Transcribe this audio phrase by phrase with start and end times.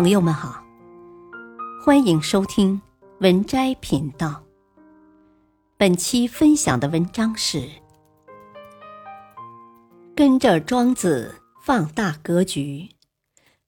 [0.00, 0.64] 朋友们好，
[1.84, 2.80] 欢迎收听
[3.18, 4.44] 文摘频道。
[5.76, 7.68] 本期分享的文章是：
[10.14, 12.88] 跟着庄子放大格局，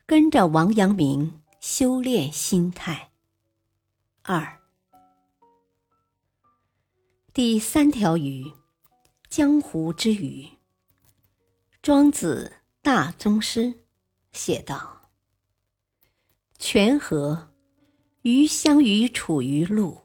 [0.06, 3.10] 跟着王阳明修炼心态。
[4.22, 4.60] 二，
[7.32, 8.52] 第三条鱼，
[9.28, 10.48] 江湖之鱼。
[11.82, 12.52] 庄子
[12.82, 13.74] 大宗师
[14.30, 14.99] 写道。
[16.62, 17.48] 泉河，
[18.20, 19.96] 鱼相与处于陆，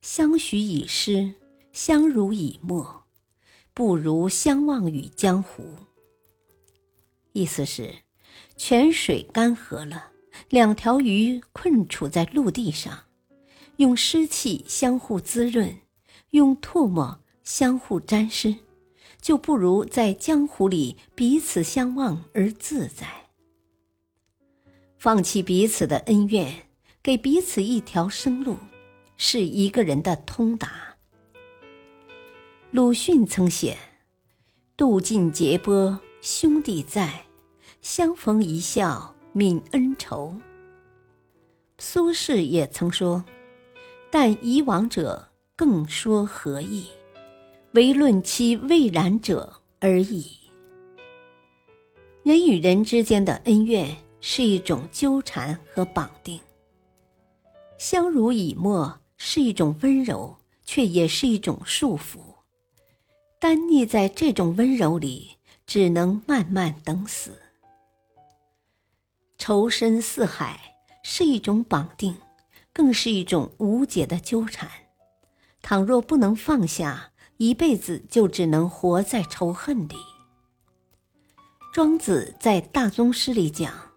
[0.00, 1.34] 相许以诗，
[1.72, 3.04] 相濡以沫，
[3.74, 5.62] 不如相忘于江湖。
[7.32, 7.96] 意思是，
[8.56, 10.06] 泉水干涸了，
[10.48, 13.04] 两条鱼困处在陆地上，
[13.76, 15.80] 用湿气相互滋润，
[16.30, 18.56] 用唾沫相互沾湿，
[19.20, 23.29] 就不如在江湖里彼此相望而自在。
[25.00, 26.68] 放弃彼此的恩怨，
[27.02, 28.58] 给彼此一条生路，
[29.16, 30.94] 是一个人的通达。
[32.70, 33.78] 鲁迅曾写
[34.76, 37.24] ：“渡尽劫波，兄弟在，
[37.80, 40.36] 相逢一笑泯恩仇。”
[41.80, 43.24] 苏轼也曾说
[44.12, 46.84] ：“但以往者，更说何意？
[47.72, 50.26] 唯论其未然者而已。”
[52.22, 53.96] 人与人之间的恩怨。
[54.20, 56.38] 是一种纠缠和绑定，
[57.78, 62.18] 相濡以沫是一种温柔，却也是一种束缚。
[63.38, 67.40] 单溺在这种温柔里，只能慢慢等死。
[69.38, 72.14] 仇深似海是一种绑定，
[72.74, 74.70] 更是一种无解的纠缠。
[75.62, 79.96] 倘若不能放下，一辈子就只能活在仇恨里。
[81.72, 83.89] 庄子在大宗师里讲。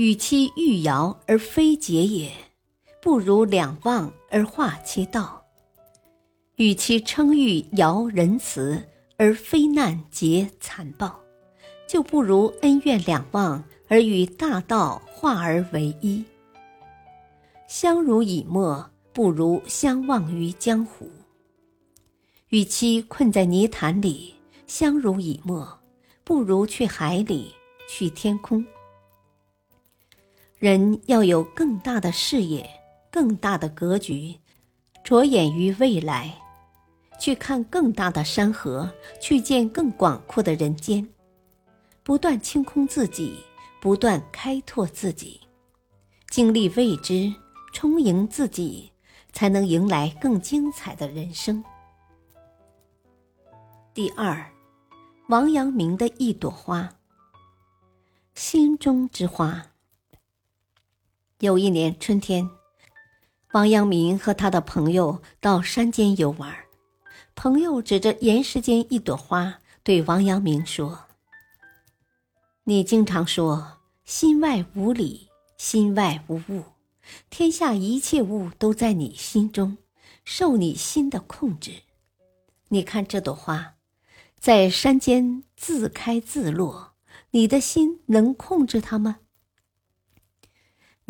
[0.00, 2.32] 与其欲摇而非结也，
[3.02, 5.44] 不如两忘而化其道；
[6.56, 8.82] 与其称誉尧仁慈
[9.18, 11.20] 而非难结残暴，
[11.86, 16.24] 就不如恩怨两忘而与大道化而为一。
[17.68, 21.10] 相濡以沫，不如相忘于江湖。
[22.48, 24.34] 与其困在泥潭里
[24.66, 25.78] 相濡以沫，
[26.24, 27.52] 不如去海里，
[27.86, 28.64] 去天空。
[30.60, 32.68] 人要有更大的视野，
[33.10, 34.38] 更大的格局，
[35.02, 36.38] 着眼于未来，
[37.18, 41.08] 去看更大的山河，去见更广阔的人间，
[42.02, 43.42] 不断清空自己，
[43.80, 45.40] 不断开拓自己，
[46.28, 47.32] 经历未知，
[47.72, 48.92] 充盈自己，
[49.32, 51.64] 才能迎来更精彩的人生。
[53.94, 54.52] 第二，
[55.28, 56.86] 王阳明的一朵花，
[58.34, 59.66] 心中之花。
[61.40, 62.50] 有一年春天，
[63.52, 66.54] 王阳明和他的朋友到山间游玩。
[67.34, 71.06] 朋友指着岩石间一朵花，对王阳明说
[72.64, 76.62] ：“你经常说心外无理，心外无物，
[77.30, 79.78] 天下一切物都在你心中，
[80.26, 81.72] 受你心的控制。
[82.68, 83.76] 你看这朵花，
[84.38, 86.92] 在山间自开自落，
[87.30, 89.20] 你的心能控制它吗？”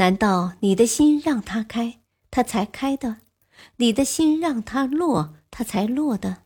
[0.00, 1.98] 难道你的心让它开，
[2.30, 3.16] 它才开的；
[3.76, 6.38] 你的心让它落，它才落的？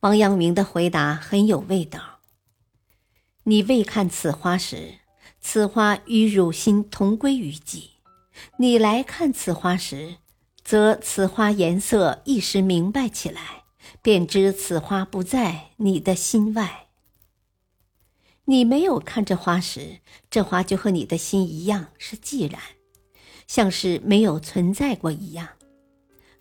[0.00, 2.18] 王阳明的回答很有味道。
[3.44, 4.98] 你未看此花时，
[5.40, 7.90] 此花与汝心同归于尽；
[8.56, 10.16] 你来看此花时，
[10.64, 13.62] 则此花颜色一时明白起来，
[14.02, 16.88] 便知此花不在你的心外。
[18.50, 22.60] 你没有看这花时，这花就和你的心一样是寂然，
[23.46, 25.50] 像是没有存在过一样。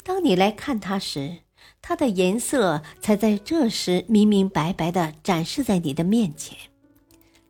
[0.04, 1.42] 当你来看它时，
[1.84, 6.58] 它的颜色才在这时明明白白的展示在你的面前，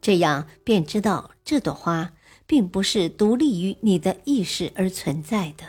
[0.01, 2.11] 这样便知道这朵花
[2.45, 5.63] 并不是独立于你的意识而存在的。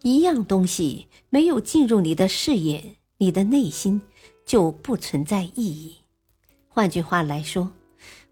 [0.00, 4.00] 一样东西没有进入你的视野，你的内心
[4.46, 5.96] 就不存在意义。
[6.72, 7.68] 换句话来说，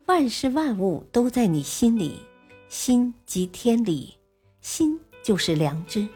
[0.06, 2.20] 万事万物都在你心里，
[2.68, 4.14] 心即天理，
[4.60, 6.06] 心就是良知。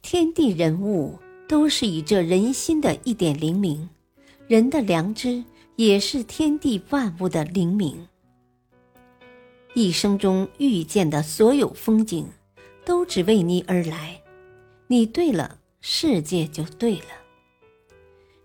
[0.00, 1.18] 天地人物
[1.48, 3.88] 都是以这人心的一点灵明，
[4.46, 5.42] 人的良知
[5.74, 8.06] 也是天地万物的灵明。
[9.74, 12.28] 一生中遇见的所有风景，
[12.84, 14.22] 都只为你而来，
[14.86, 17.08] 你对了，世界就对了，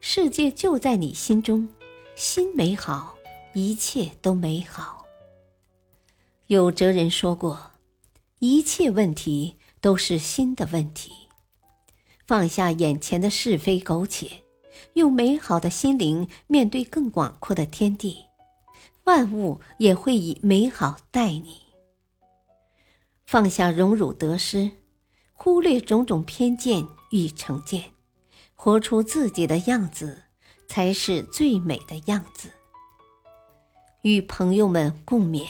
[0.02, 1.70] 世界就在你心中。
[2.20, 3.16] 心美好，
[3.54, 5.06] 一切都美好。
[6.48, 7.72] 有哲人说过
[8.40, 11.14] ：“一切问题都是心的问题。”
[12.28, 14.44] 放下眼前的是非苟且，
[14.96, 18.26] 用美好的心灵面对更广阔的天地，
[19.06, 21.62] 万物也会以美好待你。
[23.26, 24.70] 放下荣辱得失，
[25.32, 27.92] 忽略种种偏见与成见，
[28.56, 30.24] 活出自己的样子，
[30.80, 32.50] 才是最美的样子。
[34.04, 35.46] 与朋友们共勉。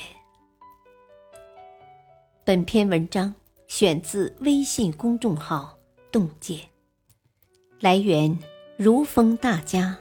[2.44, 3.32] 本篇文章
[3.68, 5.78] 选自微信公众号
[6.12, 6.60] “洞见”，
[7.80, 8.36] 来源
[8.76, 10.00] 如风大家，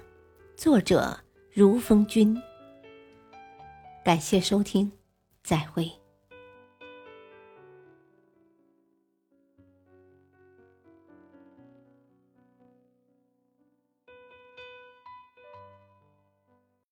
[0.57, 1.21] 作者
[1.53, 2.35] 如风君。
[4.03, 4.91] 感谢收听，
[5.43, 5.93] 再会。